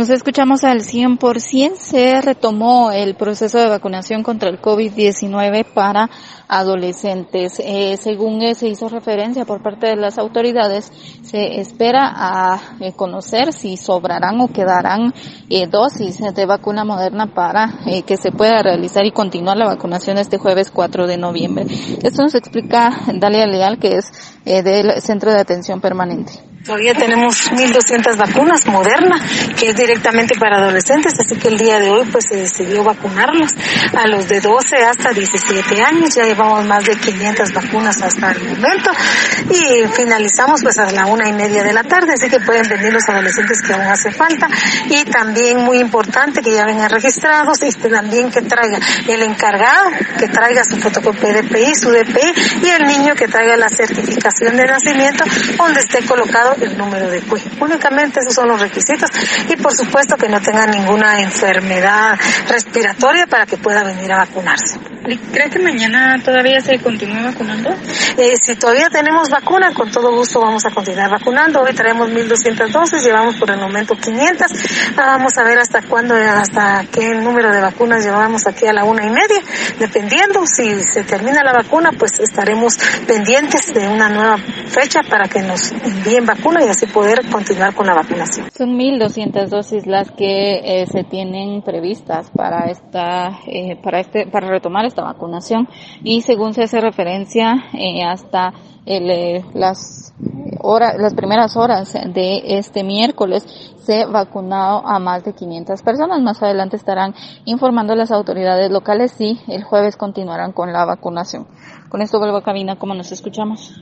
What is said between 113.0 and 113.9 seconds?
escuchamos.